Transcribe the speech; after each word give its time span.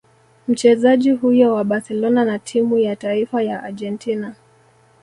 Mchezaji 0.47 1.11
huyo 1.11 1.53
wa 1.53 1.63
Barcelona 1.63 2.25
na 2.25 2.39
timu 2.39 2.77
ya 2.77 2.95
taifa 2.95 3.43
ya 3.43 3.63
Argentina 3.63 4.35